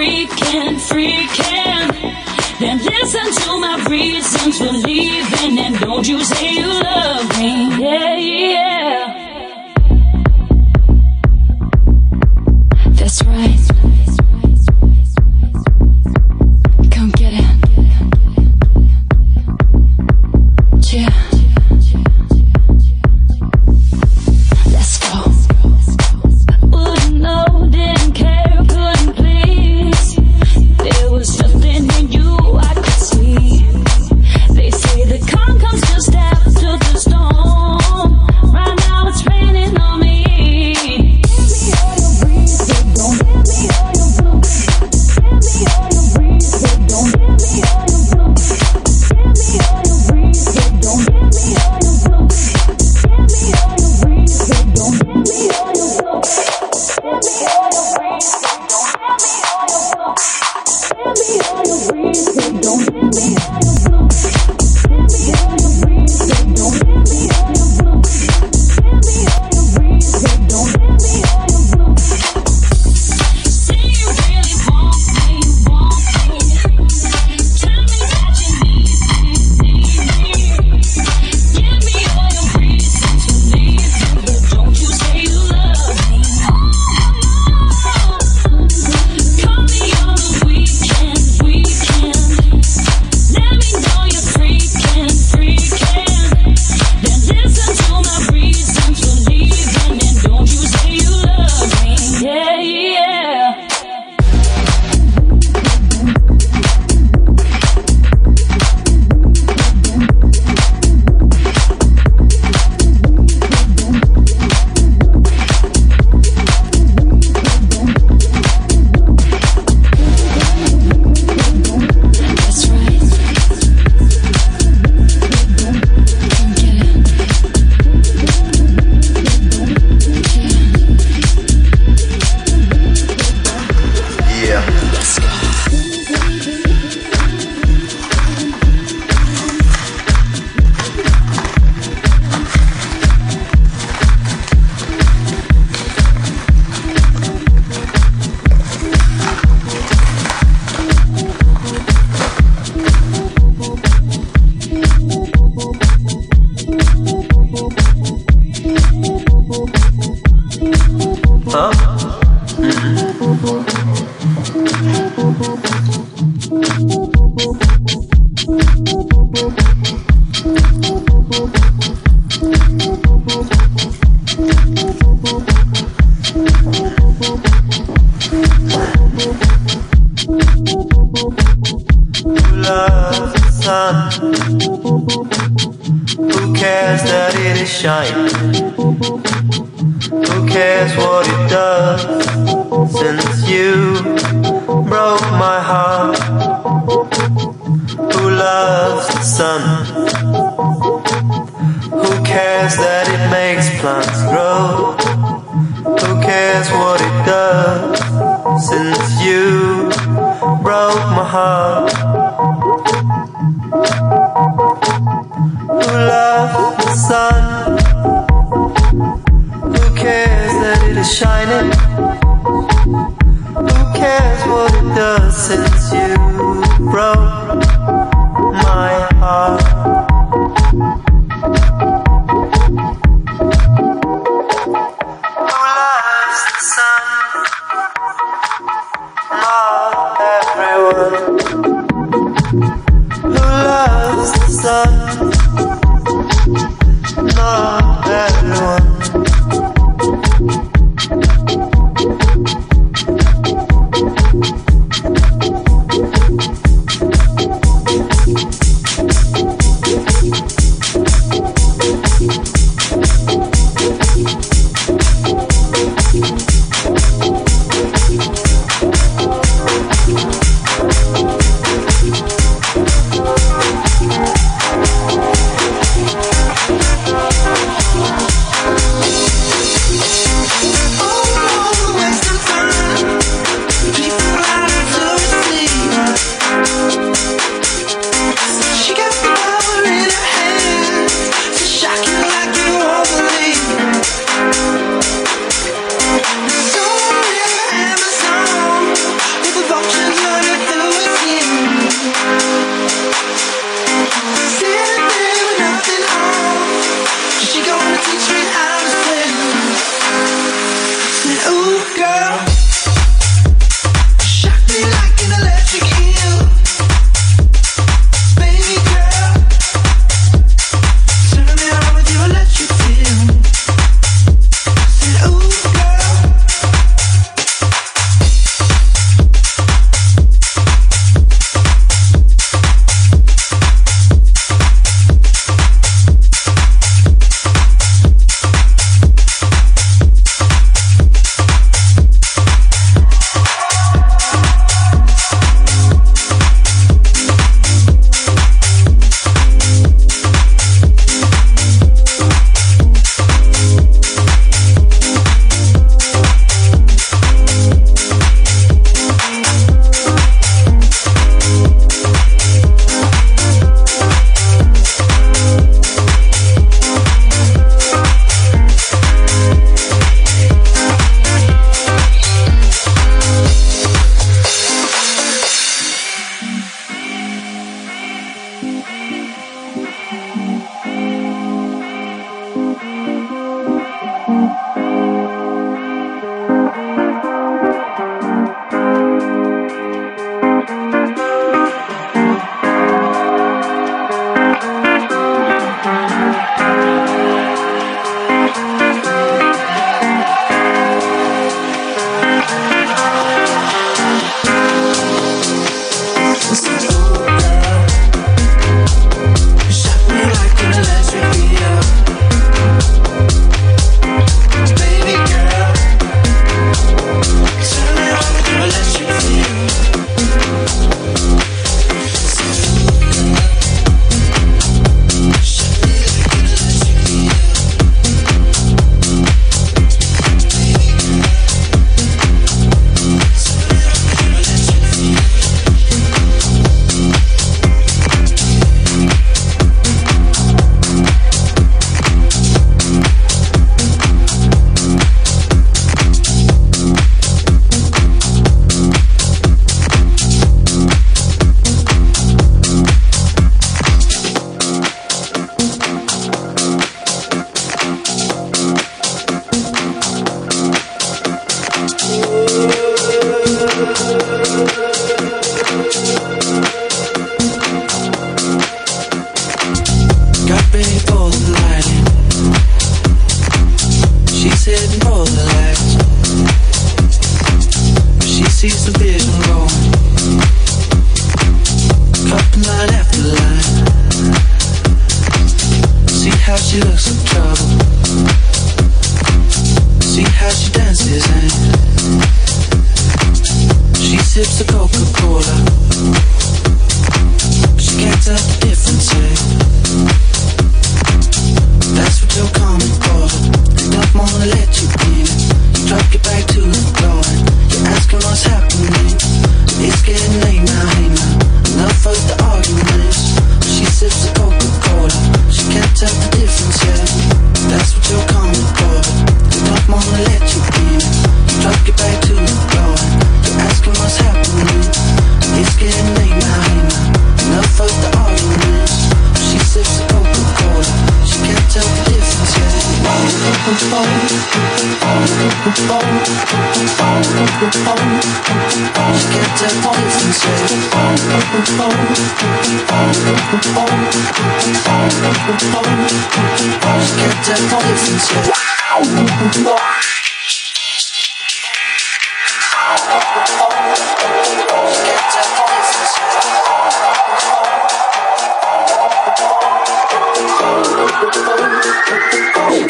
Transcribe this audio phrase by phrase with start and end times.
[0.00, 1.88] freaking, freaking.
[2.58, 7.68] Then listen to my reasons for leaving, and don't you say you love me.
[7.78, 9.19] Yeah, yeah.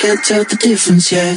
[0.01, 1.37] Can't tell the difference, yeah.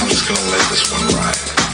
[0.00, 1.67] I'm just gonna let this one ride.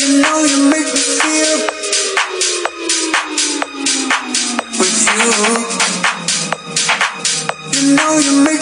[0.00, 1.58] You know you make me feel
[4.80, 5.30] with you.
[7.74, 8.59] You know you make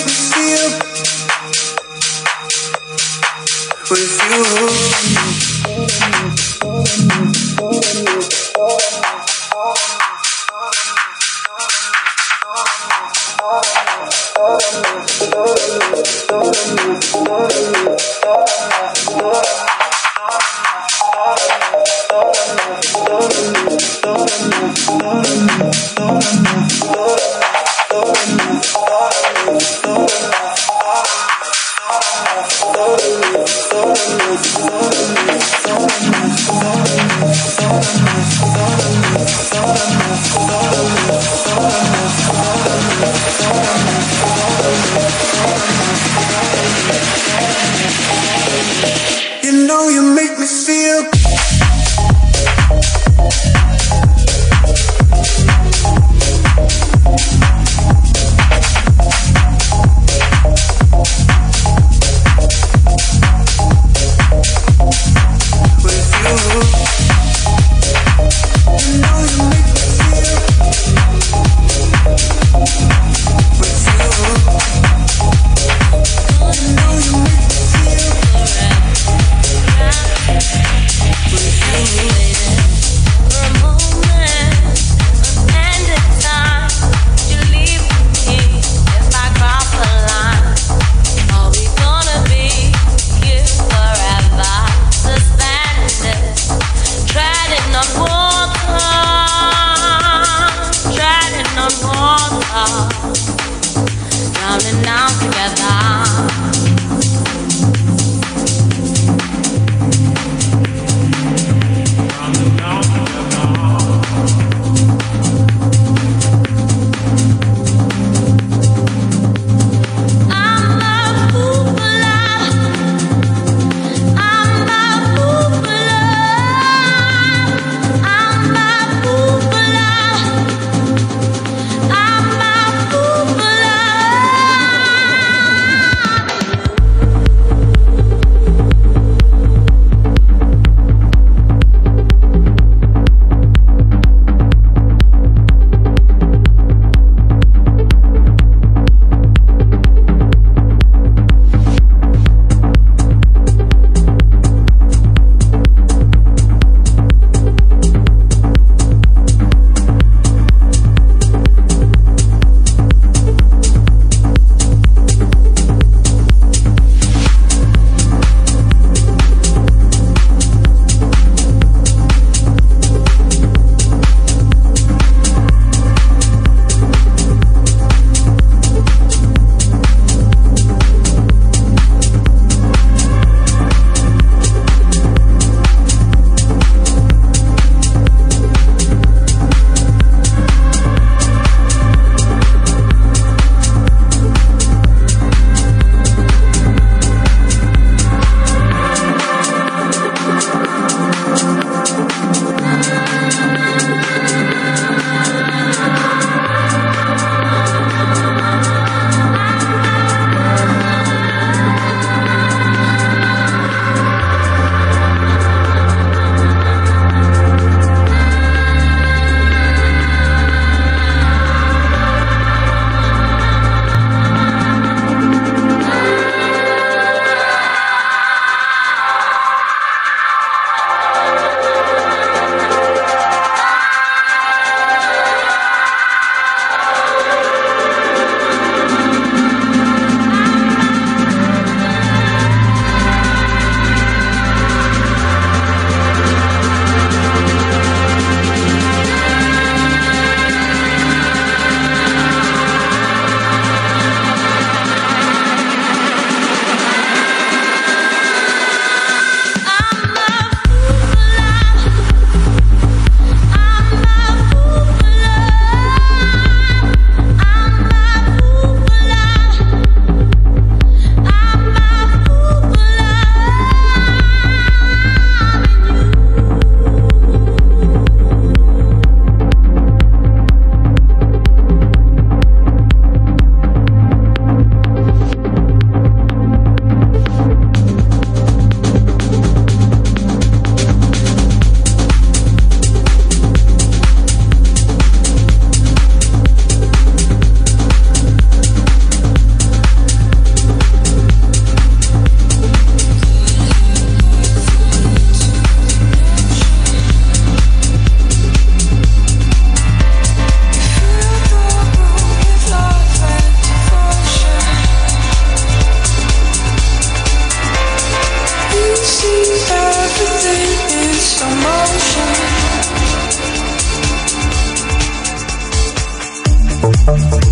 [327.09, 327.48] Thank